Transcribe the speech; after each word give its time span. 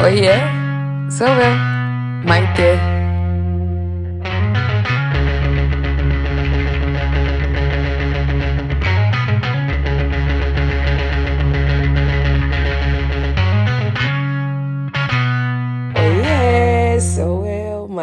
Oiê, 0.00 0.38
sou 1.10 1.26
eu, 1.26 1.54
Maite. 2.24 2.97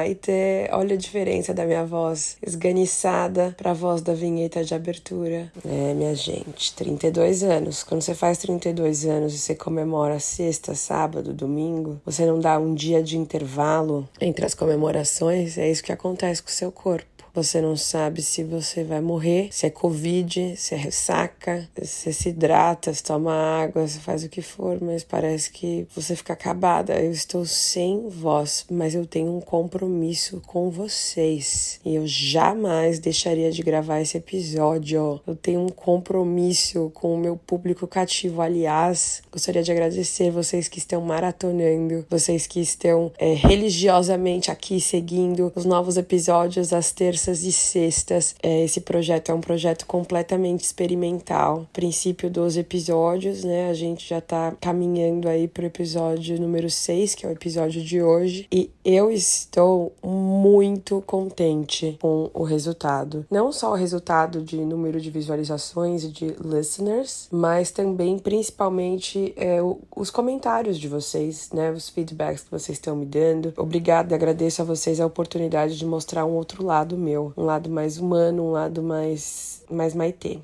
Eu, 0.06 0.16
Maite. 0.16 0.32
Olha 0.72 0.94
a 0.94 0.98
diferença 0.98 1.54
da 1.54 1.66
minha 1.66 1.84
voz 1.84 2.38
esganiçada 2.46 3.56
pra 3.58 3.74
voz 3.74 4.02
da 4.02 4.14
vinheta 4.14 4.64
de 4.64 4.76
abertura. 4.76 5.52
É, 5.66 5.94
minha 5.94 6.14
gente, 6.16 6.74
32 6.76 7.44
anos. 7.44 7.84
Quando 7.84 8.02
você 8.02 8.14
faz 8.14 8.38
32 8.38 9.06
anos 9.06 9.34
e 9.34 9.38
você 9.40 9.56
comemora 9.56 10.20
sexta, 10.20 10.76
sábado, 10.76 11.34
domingo, 11.34 12.00
você 12.06 12.26
não 12.26 12.40
dá 12.40 12.60
um 12.60 12.74
dia 12.74 13.02
de 13.02 13.18
intervalo 13.18 14.08
entre 14.22 14.46
as 14.46 14.54
comemorações, 14.54 15.58
é 15.58 15.70
isso 15.70 15.84
que 15.84 15.92
acontece 15.92 16.42
com 16.42 16.50
o 16.50 16.54
seu 16.54 16.72
corpo. 16.72 17.15
Você 17.36 17.60
não 17.60 17.76
sabe 17.76 18.22
se 18.22 18.46
você 18.46 18.82
vai 18.86 19.02
morrer, 19.02 19.50
se 19.52 19.66
é 19.66 19.70
Covid, 19.70 20.56
se 20.56 20.74
é 20.74 20.78
ressaca, 20.78 21.68
se 21.84 22.14
se 22.14 22.30
hidrata, 22.30 22.94
se 22.94 23.04
toma 23.04 23.34
água, 23.34 23.86
se 23.86 24.00
faz 24.00 24.24
o 24.24 24.30
que 24.30 24.42
for, 24.42 24.82
mas 24.82 25.04
parece 25.04 25.52
que 25.52 25.86
você 25.94 26.16
fica 26.16 26.32
acabada. 26.32 26.94
Eu 26.94 27.12
estou 27.12 27.46
sem 27.46 28.08
voz, 28.08 28.66
mas 28.72 28.96
eu 28.96 29.06
tenho 29.06 29.36
um 29.36 29.42
compromisso 29.42 30.42
com 30.48 30.70
vocês 30.70 31.82
e 31.84 31.96
eu 31.96 32.08
jamais 32.08 33.00
deixaria 33.00 33.52
de 33.52 33.62
gravar 33.62 34.00
esse 34.00 34.16
episódio. 34.16 35.20
Eu 35.28 35.36
tenho 35.36 35.60
um 35.60 35.70
compromisso 35.70 36.90
com 36.94 37.16
o 37.16 37.18
meu 37.18 37.36
público 37.36 37.86
cativo. 37.86 38.42
Aliás, 38.42 39.22
gostaria 39.30 39.62
de 39.62 39.74
agradecer 39.74 40.32
vocês 40.32 40.70
que 40.70 40.80
estão 40.80 41.02
maratonando, 41.02 42.06
vocês 42.10 42.48
que 42.48 42.62
estão 42.62 43.12
é, 43.18 43.34
religiosamente 43.34 44.50
aqui 44.50 44.80
seguindo 44.80 45.52
os 45.54 45.66
novos 45.66 45.98
episódios 45.98 46.72
às 46.72 46.94
terças 46.94 47.25
terças 47.26 47.44
e 47.44 47.52
sextas. 47.52 48.36
É, 48.42 48.64
esse 48.64 48.82
projeto 48.82 49.32
é 49.32 49.34
um 49.34 49.42
projeto 49.42 49.86
completamente 49.86 50.64
experimental. 50.64 51.68
Princípio 51.74 52.30
dos 52.30 52.56
episódios, 52.56 53.44
né? 53.44 53.70
A 53.70 53.74
gente 53.74 54.08
já 54.08 54.22
tá 54.22 54.54
caminhando 54.62 55.28
aí 55.28 55.48
pro 55.48 55.66
episódio 55.66 56.40
número 56.40 56.70
6, 56.70 57.16
que 57.16 57.26
é 57.26 57.30
o 57.30 57.32
episódio 57.32 57.84
de 57.84 58.02
hoje. 58.02 58.48
E 58.52 58.70
eu 58.84 59.12
estou 59.12 59.94
muito 60.04 61.02
contente 61.06 61.98
com 62.00 62.30
o 62.34 62.44
resultado. 62.44 63.26
Não 63.32 63.52
só 63.52 63.72
o 63.72 63.76
resultado 63.76 64.42
de 64.42 64.58
número 64.58 65.02
de 65.02 65.10
visualizações 65.10 66.04
e 66.04 66.10
de 66.10 66.36
listeners, 66.44 67.28
mas 67.32 67.72
também, 67.72 68.20
principalmente, 68.20 69.34
é, 69.36 69.60
os 69.96 70.12
comentários 70.12 70.78
de 70.78 70.88
vocês, 70.88 71.50
né? 71.52 71.72
Os 71.72 71.90
feedbacks 71.90 72.44
que 72.44 72.52
vocês 72.52 72.78
estão 72.78 72.96
me 72.96 73.06
dando. 73.06 73.54
Obrigada, 73.58 74.14
agradeço 74.14 74.62
a 74.62 74.66
vocês 74.66 75.00
a 75.00 75.06
oportunidade 75.06 75.78
de 75.78 75.86
mostrar 75.86 76.26
um 76.26 76.34
outro 76.34 76.64
lado 76.64 76.98
meu 76.98 77.15
meu, 77.16 77.34
um 77.38 77.46
lado 77.46 77.70
mais 77.70 77.98
humano, 77.98 78.44
um 78.44 78.52
lado 78.52 78.84
mais 78.84 79.64
mais 79.70 79.96
maitê. 79.96 80.40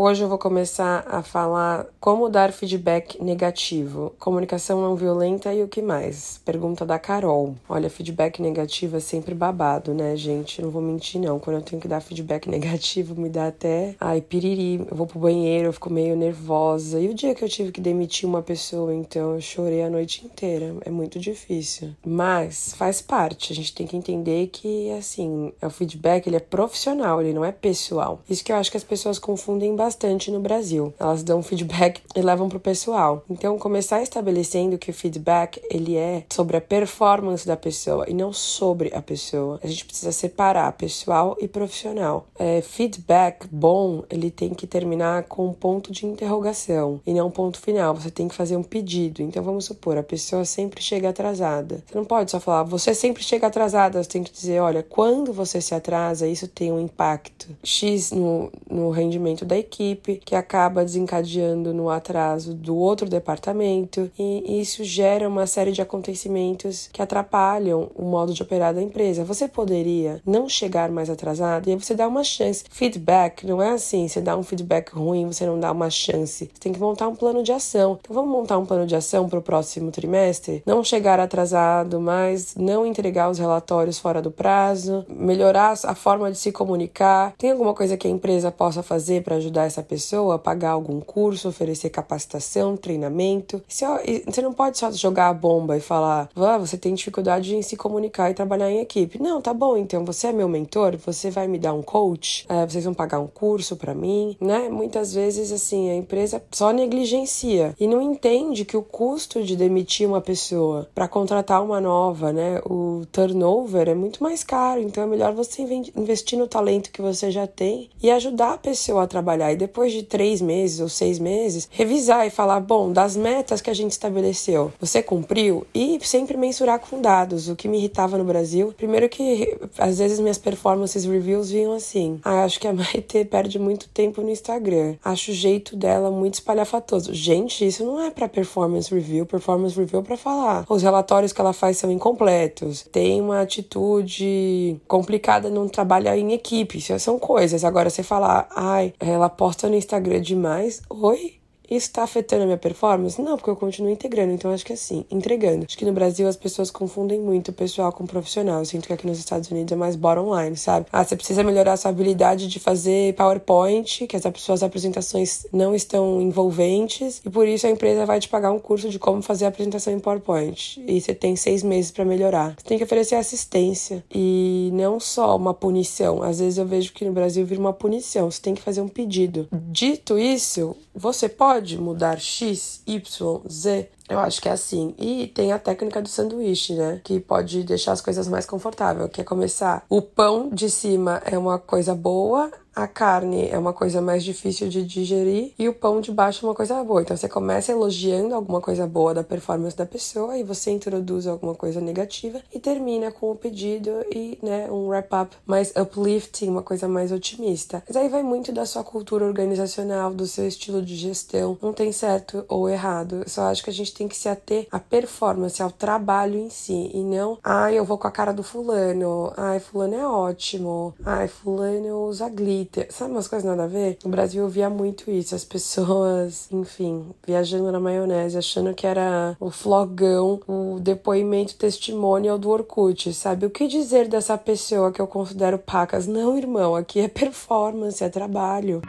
Hoje 0.00 0.22
eu 0.22 0.28
vou 0.28 0.38
começar 0.38 1.04
a 1.08 1.24
falar 1.24 1.84
como 1.98 2.28
dar 2.28 2.52
feedback 2.52 3.20
negativo, 3.20 4.14
comunicação 4.16 4.80
não 4.80 4.94
violenta 4.94 5.52
e 5.52 5.60
o 5.60 5.66
que 5.66 5.82
mais. 5.82 6.40
Pergunta 6.44 6.86
da 6.86 7.00
Carol. 7.00 7.56
Olha, 7.68 7.90
feedback 7.90 8.40
negativo 8.40 8.96
é 8.96 9.00
sempre 9.00 9.34
babado, 9.34 9.92
né, 9.92 10.14
gente? 10.14 10.62
Não 10.62 10.70
vou 10.70 10.80
mentir, 10.80 11.20
não. 11.20 11.40
Quando 11.40 11.56
eu 11.56 11.62
tenho 11.62 11.82
que 11.82 11.88
dar 11.88 12.00
feedback 12.00 12.46
negativo, 12.48 13.20
me 13.20 13.28
dá 13.28 13.48
até. 13.48 13.96
Ai, 14.00 14.20
piriri. 14.20 14.86
Eu 14.88 14.96
vou 14.96 15.04
pro 15.04 15.18
banheiro, 15.18 15.66
eu 15.66 15.72
fico 15.72 15.92
meio 15.92 16.14
nervosa. 16.14 17.00
E 17.00 17.08
o 17.08 17.14
dia 17.14 17.34
que 17.34 17.42
eu 17.42 17.48
tive 17.48 17.72
que 17.72 17.80
demitir 17.80 18.28
uma 18.28 18.40
pessoa, 18.40 18.94
então, 18.94 19.34
eu 19.34 19.40
chorei 19.40 19.82
a 19.82 19.90
noite 19.90 20.24
inteira. 20.24 20.76
É 20.84 20.92
muito 20.92 21.18
difícil. 21.18 21.90
Mas 22.06 22.72
faz 22.72 23.02
parte. 23.02 23.52
A 23.52 23.56
gente 23.56 23.74
tem 23.74 23.84
que 23.84 23.96
entender 23.96 24.46
que, 24.46 24.92
assim, 24.92 25.52
o 25.60 25.70
feedback 25.70 26.28
ele 26.28 26.36
é 26.36 26.40
profissional, 26.40 27.20
ele 27.20 27.34
não 27.34 27.44
é 27.44 27.50
pessoal. 27.50 28.20
Isso 28.30 28.44
que 28.44 28.52
eu 28.52 28.56
acho 28.56 28.70
que 28.70 28.76
as 28.76 28.84
pessoas 28.84 29.18
confundem 29.18 29.74
bastante 29.74 29.87
bastante 29.88 30.30
no 30.30 30.38
Brasil. 30.38 30.92
Elas 31.00 31.22
dão 31.22 31.42
feedback 31.42 32.02
e 32.14 32.20
levam 32.20 32.46
pro 32.46 32.60
pessoal. 32.60 33.24
Então, 33.30 33.58
começar 33.58 34.02
estabelecendo 34.02 34.76
que 34.76 34.90
o 34.90 34.94
feedback 34.94 35.60
ele 35.70 35.96
é 35.96 36.24
sobre 36.30 36.58
a 36.58 36.60
performance 36.60 37.46
da 37.46 37.56
pessoa 37.56 38.04
e 38.06 38.12
não 38.12 38.30
sobre 38.30 38.94
a 38.94 39.00
pessoa. 39.00 39.58
A 39.64 39.66
gente 39.66 39.86
precisa 39.86 40.12
separar 40.12 40.70
pessoal 40.72 41.38
e 41.40 41.48
profissional. 41.48 42.26
É, 42.38 42.60
feedback 42.60 43.46
bom, 43.50 44.04
ele 44.10 44.30
tem 44.30 44.50
que 44.50 44.66
terminar 44.66 45.22
com 45.22 45.46
um 45.46 45.54
ponto 45.54 45.90
de 45.90 46.04
interrogação 46.04 47.00
e 47.06 47.14
não 47.14 47.28
um 47.28 47.30
ponto 47.30 47.58
final. 47.58 47.94
Você 47.94 48.10
tem 48.10 48.28
que 48.28 48.34
fazer 48.34 48.56
um 48.56 48.62
pedido. 48.62 49.22
Então, 49.22 49.42
vamos 49.42 49.64
supor, 49.64 49.96
a 49.96 50.02
pessoa 50.02 50.44
sempre 50.44 50.82
chega 50.82 51.08
atrasada. 51.08 51.82
Você 51.86 51.96
não 51.96 52.04
pode 52.04 52.30
só 52.30 52.38
falar, 52.38 52.64
você 52.64 52.94
sempre 52.94 53.22
chega 53.22 53.46
atrasada. 53.46 54.02
Você 54.02 54.10
tem 54.10 54.22
que 54.22 54.32
dizer, 54.32 54.60
olha, 54.60 54.82
quando 54.82 55.32
você 55.32 55.62
se 55.62 55.74
atrasa, 55.74 56.28
isso 56.28 56.46
tem 56.46 56.70
um 56.70 56.78
impacto 56.78 57.48
X 57.64 58.10
no, 58.12 58.52
no 58.70 58.90
rendimento 58.90 59.46
da 59.46 59.56
equipe 59.56 59.77
equipe, 59.78 60.20
que 60.24 60.34
acaba 60.34 60.84
desencadeando 60.84 61.72
no 61.72 61.88
atraso 61.88 62.52
do 62.52 62.76
outro 62.76 63.08
departamento, 63.08 64.10
e 64.18 64.60
isso 64.60 64.82
gera 64.82 65.28
uma 65.28 65.46
série 65.46 65.70
de 65.70 65.80
acontecimentos 65.80 66.88
que 66.92 67.00
atrapalham 67.00 67.90
o 67.94 68.04
modo 68.04 68.34
de 68.34 68.42
operar 68.42 68.74
da 68.74 68.82
empresa. 68.82 69.24
Você 69.24 69.46
poderia 69.46 70.20
não 70.26 70.48
chegar 70.48 70.90
mais 70.90 71.08
atrasado 71.08 71.68
e 71.68 71.72
aí 71.72 71.78
você 71.78 71.94
dá 71.94 72.08
uma 72.08 72.24
chance. 72.24 72.64
Feedback 72.70 73.46
não 73.46 73.62
é 73.62 73.70
assim, 73.70 74.08
você 74.08 74.20
dá 74.20 74.36
um 74.36 74.42
feedback 74.42 74.90
ruim, 74.90 75.26
você 75.26 75.46
não 75.46 75.60
dá 75.60 75.70
uma 75.70 75.90
chance. 75.90 76.50
Você 76.52 76.60
tem 76.60 76.72
que 76.72 76.80
montar 76.80 77.08
um 77.08 77.14
plano 77.14 77.42
de 77.42 77.52
ação. 77.52 77.98
Então 78.00 78.14
vamos 78.14 78.30
montar 78.30 78.58
um 78.58 78.66
plano 78.66 78.86
de 78.86 78.96
ação 78.96 79.28
para 79.28 79.38
o 79.38 79.42
próximo 79.42 79.90
trimestre? 79.90 80.62
Não 80.66 80.82
chegar 80.82 81.20
atrasado, 81.20 82.00
mas 82.00 82.54
não 82.56 82.86
entregar 82.86 83.30
os 83.30 83.38
relatórios 83.38 83.98
fora 83.98 84.20
do 84.20 84.30
prazo, 84.30 85.04
melhorar 85.08 85.74
a 85.84 85.94
forma 85.94 86.30
de 86.30 86.38
se 86.38 86.50
comunicar. 86.50 87.34
Tem 87.38 87.50
alguma 87.52 87.74
coisa 87.74 87.96
que 87.96 88.08
a 88.08 88.10
empresa 88.10 88.50
possa 88.50 88.82
fazer 88.82 89.22
para 89.22 89.36
ajudar 89.36 89.67
essa 89.68 89.82
pessoa, 89.82 90.38
pagar 90.38 90.72
algum 90.72 91.00
curso, 91.00 91.48
oferecer 91.48 91.90
capacitação, 91.90 92.76
treinamento. 92.76 93.62
Você 93.68 94.42
não 94.42 94.52
pode 94.52 94.78
só 94.78 94.90
jogar 94.90 95.28
a 95.28 95.34
bomba 95.34 95.76
e 95.76 95.80
falar, 95.80 96.28
ah, 96.34 96.58
você 96.58 96.76
tem 96.76 96.94
dificuldade 96.94 97.54
em 97.54 97.62
se 97.62 97.76
comunicar 97.76 98.30
e 98.30 98.34
trabalhar 98.34 98.70
em 98.70 98.80
equipe. 98.80 99.22
Não, 99.22 99.40
tá 99.40 99.54
bom, 99.54 99.76
então 99.76 100.04
você 100.04 100.28
é 100.28 100.32
meu 100.32 100.48
mentor, 100.48 100.96
você 100.96 101.30
vai 101.30 101.46
me 101.46 101.58
dar 101.58 101.72
um 101.72 101.82
coach, 101.82 102.46
é, 102.48 102.66
vocês 102.66 102.84
vão 102.84 102.94
pagar 102.94 103.20
um 103.20 103.26
curso 103.26 103.76
para 103.76 103.94
mim, 103.94 104.36
né? 104.40 104.68
Muitas 104.68 105.14
vezes, 105.14 105.52
assim, 105.52 105.90
a 105.90 105.94
empresa 105.94 106.42
só 106.50 106.72
negligencia 106.72 107.74
e 107.78 107.86
não 107.86 108.02
entende 108.02 108.64
que 108.64 108.76
o 108.76 108.82
custo 108.82 109.42
de 109.42 109.56
demitir 109.56 110.08
uma 110.08 110.20
pessoa 110.20 110.88
para 110.94 111.06
contratar 111.06 111.62
uma 111.62 111.80
nova, 111.80 112.32
né? 112.32 112.60
O 112.64 113.02
turnover 113.12 113.88
é 113.88 113.94
muito 113.94 114.22
mais 114.22 114.42
caro, 114.42 114.80
então 114.80 115.04
é 115.04 115.06
melhor 115.06 115.32
você 115.32 115.62
investir 115.96 116.38
no 116.38 116.46
talento 116.46 116.90
que 116.90 117.02
você 117.02 117.30
já 117.30 117.46
tem 117.46 117.90
e 118.02 118.10
ajudar 118.10 118.54
a 118.54 118.58
pessoa 118.58 119.02
a 119.02 119.06
trabalhar. 119.06 119.52
Depois 119.58 119.92
de 119.92 120.02
três 120.02 120.40
meses 120.40 120.80
ou 120.80 120.88
seis 120.88 121.18
meses, 121.18 121.68
revisar 121.70 122.26
e 122.26 122.30
falar: 122.30 122.60
bom, 122.60 122.92
das 122.92 123.16
metas 123.16 123.60
que 123.60 123.70
a 123.70 123.74
gente 123.74 123.92
estabeleceu, 123.92 124.72
você 124.80 125.02
cumpriu? 125.02 125.66
E 125.74 125.98
sempre 126.02 126.36
mensurar 126.36 126.78
com 126.78 127.00
dados. 127.00 127.48
O 127.48 127.56
que 127.56 127.68
me 127.68 127.78
irritava 127.78 128.16
no 128.16 128.24
Brasil, 128.24 128.72
primeiro 128.76 129.08
que 129.08 129.58
às 129.76 129.98
vezes 129.98 130.20
minhas 130.20 130.38
performances 130.38 131.04
reviews 131.04 131.50
vinham 131.50 131.72
assim: 131.72 132.20
ah, 132.24 132.44
acho 132.44 132.60
que 132.60 132.68
a 132.68 132.72
Maite 132.78 133.24
perde 133.24 133.58
muito 133.58 133.88
tempo 133.88 134.22
no 134.22 134.30
Instagram, 134.30 134.94
acho 135.04 135.30
o 135.30 135.34
jeito 135.34 135.76
dela 135.76 136.10
muito 136.10 136.34
espalhafatoso. 136.34 137.12
Gente, 137.12 137.66
isso 137.66 137.84
não 137.84 138.00
é 138.00 138.10
para 138.10 138.28
performance 138.28 138.92
review, 138.92 139.26
performance 139.26 139.78
review 139.78 140.00
é 140.00 140.02
para 140.02 140.16
falar. 140.16 140.64
Os 140.68 140.82
relatórios 140.82 141.32
que 141.32 141.40
ela 141.40 141.52
faz 141.52 141.78
são 141.78 141.90
incompletos, 141.90 142.86
tem 142.92 143.20
uma 143.20 143.40
atitude 143.40 144.76
complicada, 144.86 145.50
não 145.50 145.68
trabalha 145.68 146.16
em 146.16 146.32
equipe, 146.32 146.78
isso 146.78 146.98
são 146.98 147.18
coisas. 147.18 147.64
Agora, 147.64 147.90
você 147.90 148.02
falar, 148.02 148.48
ai, 148.54 148.92
ela 148.98 149.28
posta 149.38 149.68
no 149.68 149.76
Instagram 149.76 150.20
demais. 150.20 150.82
Oi? 150.90 151.37
Isso 151.70 151.86
está 151.86 152.02
afetando 152.02 152.42
a 152.42 152.46
minha 152.46 152.58
performance? 152.58 153.20
Não, 153.20 153.36
porque 153.36 153.50
eu 153.50 153.56
continuo 153.56 153.90
integrando, 153.90 154.32
então 154.32 154.50
acho 154.50 154.64
que 154.64 154.72
é 154.72 154.74
assim, 154.74 155.04
entregando. 155.10 155.66
Acho 155.66 155.76
que 155.76 155.84
no 155.84 155.92
Brasil 155.92 156.26
as 156.26 156.36
pessoas 156.36 156.70
confundem 156.70 157.20
muito 157.20 157.48
o 157.48 157.52
pessoal 157.52 157.92
com 157.92 158.04
o 158.04 158.06
profissional. 158.06 158.60
Eu 158.60 158.64
sinto 158.64 158.86
que 158.86 158.92
aqui 158.92 159.06
nos 159.06 159.18
Estados 159.18 159.50
Unidos 159.50 159.72
é 159.72 159.76
mais 159.76 159.96
bottom 159.96 160.34
line, 160.38 160.56
sabe? 160.56 160.86
Ah, 160.92 161.04
você 161.04 161.16
precisa 161.16 161.42
melhorar 161.42 161.76
sua 161.76 161.90
habilidade 161.90 162.48
de 162.48 162.58
fazer 162.58 163.14
PowerPoint, 163.14 164.06
que 164.06 164.16
as 164.16 164.22
suas 164.36 164.62
apresentações 164.62 165.46
não 165.52 165.74
estão 165.74 166.20
envolventes, 166.20 167.20
e 167.24 167.30
por 167.30 167.46
isso 167.46 167.66
a 167.66 167.70
empresa 167.70 168.06
vai 168.06 168.18
te 168.18 168.28
pagar 168.28 168.50
um 168.52 168.58
curso 168.58 168.88
de 168.88 168.98
como 168.98 169.20
fazer 169.20 169.44
a 169.44 169.48
apresentação 169.48 169.92
em 169.92 169.98
PowerPoint. 169.98 170.82
E 170.86 171.00
você 171.00 171.14
tem 171.14 171.36
seis 171.36 171.62
meses 171.62 171.90
para 171.90 172.04
melhorar. 172.04 172.54
Você 172.56 172.64
tem 172.64 172.78
que 172.78 172.84
oferecer 172.84 173.16
assistência 173.16 174.04
e 174.14 174.70
não 174.72 174.98
só 174.98 175.36
uma 175.36 175.52
punição. 175.52 176.22
Às 176.22 176.38
vezes 176.38 176.58
eu 176.58 176.66
vejo 176.66 176.92
que 176.92 177.04
no 177.04 177.12
Brasil 177.12 177.44
vira 177.44 177.60
uma 177.60 177.72
punição, 177.72 178.30
você 178.30 178.40
tem 178.40 178.54
que 178.54 178.62
fazer 178.62 178.80
um 178.80 178.88
pedido. 178.88 179.48
Dito 179.52 180.18
isso, 180.18 180.74
você 180.94 181.28
pode 181.28 181.57
mudar 181.78 182.16
X, 182.16 182.82
Y, 182.86 183.02
Z 183.48 183.97
Eu 184.08 184.18
acho 184.18 184.40
que 184.40 184.48
é 184.48 184.52
assim. 184.52 184.94
E 184.98 185.26
tem 185.28 185.52
a 185.52 185.58
técnica 185.58 186.00
do 186.00 186.08
sanduíche, 186.08 186.74
né? 186.74 187.00
Que 187.04 187.20
pode 187.20 187.62
deixar 187.62 187.92
as 187.92 188.00
coisas 188.00 188.26
mais 188.28 188.46
confortáveis. 188.46 189.10
Que 189.10 189.20
é 189.20 189.24
começar. 189.24 189.84
O 189.88 190.00
pão 190.00 190.48
de 190.50 190.70
cima 190.70 191.22
é 191.24 191.36
uma 191.36 191.58
coisa 191.58 191.94
boa, 191.94 192.50
a 192.78 192.86
carne 192.86 193.48
é 193.48 193.58
uma 193.58 193.72
coisa 193.72 194.00
mais 194.00 194.22
difícil 194.22 194.68
de 194.68 194.84
digerir 194.84 195.52
e 195.58 195.68
o 195.68 195.74
pão 195.74 196.00
de 196.00 196.12
baixo 196.12 196.46
é 196.46 196.48
uma 196.48 196.54
coisa 196.54 196.80
boa. 196.84 197.02
Então 197.02 197.16
você 197.16 197.28
começa 197.28 197.72
elogiando 197.72 198.36
alguma 198.36 198.60
coisa 198.60 198.86
boa 198.86 199.12
da 199.12 199.24
performance 199.24 199.76
da 199.76 199.84
pessoa 199.84 200.38
e 200.38 200.44
você 200.44 200.70
introduz 200.70 201.26
alguma 201.26 201.56
coisa 201.56 201.80
negativa 201.80 202.40
e 202.54 202.60
termina 202.60 203.10
com 203.10 203.32
o 203.32 203.34
pedido 203.34 203.90
e, 204.14 204.38
né, 204.40 204.70
um 204.70 204.86
wrap 204.86 205.12
up 205.12 205.36
mais 205.44 205.72
uplifting, 205.74 206.48
uma 206.48 206.62
coisa 206.62 206.86
mais 206.86 207.10
otimista. 207.10 207.82
Mas 207.84 207.96
aí 207.96 208.08
vai 208.08 208.22
muito 208.22 208.52
da 208.52 208.64
sua 208.64 208.84
cultura 208.84 209.26
organizacional, 209.26 210.14
do 210.14 210.24
seu 210.24 210.46
estilo 210.46 210.80
de 210.80 210.94
gestão. 210.94 211.58
Não 211.60 211.72
tem 211.72 211.90
certo 211.90 212.44
ou 212.48 212.68
errado. 212.68 213.22
Eu 213.24 213.28
só 213.28 213.42
acho 213.50 213.64
que 213.64 213.70
a 213.70 213.72
gente 213.72 213.92
tem 213.98 214.08
que 214.08 214.16
se 214.16 214.28
ater 214.28 214.66
à 214.70 214.78
performance, 214.78 215.62
ao 215.62 215.70
trabalho 215.70 216.38
em 216.38 216.50
si 216.50 216.90
e 216.94 217.02
não, 217.02 217.38
ai, 217.42 217.78
eu 217.78 217.84
vou 217.84 217.98
com 217.98 218.06
a 218.06 218.10
cara 218.10 218.32
do 218.32 218.42
fulano, 218.42 219.32
ai, 219.36 219.60
fulano 219.60 219.94
é 219.94 220.06
ótimo, 220.06 220.94
ai, 221.04 221.28
fulano 221.28 222.06
usa 222.06 222.28
glitter 222.28 222.88
Sabe 222.90 223.12
umas 223.12 223.28
coisas 223.28 223.48
nada 223.48 223.64
a 223.64 223.66
ver? 223.66 223.98
No 224.04 224.10
Brasil 224.10 224.42
eu 224.42 224.48
via 224.48 224.70
muito 224.70 225.10
isso. 225.10 225.34
As 225.34 225.44
pessoas, 225.44 226.48
enfim, 226.52 227.06
viajando 227.26 227.70
na 227.70 227.80
maionese, 227.80 228.38
achando 228.38 228.74
que 228.74 228.86
era 228.86 229.36
o 229.40 229.50
flogão, 229.50 230.40
o 230.46 230.78
depoimento 230.80 231.56
testemunho 231.56 232.38
do 232.38 232.50
Orkut, 232.50 233.12
sabe? 233.12 233.46
O 233.46 233.50
que 233.50 233.66
dizer 233.66 234.08
dessa 234.08 234.36
pessoa 234.36 234.92
que 234.92 235.00
eu 235.00 235.06
considero 235.06 235.58
pacas? 235.58 236.06
Não, 236.06 236.36
irmão, 236.36 236.74
aqui 236.74 237.00
é 237.00 237.08
performance, 237.08 238.02
é 238.02 238.08
trabalho. 238.08 238.82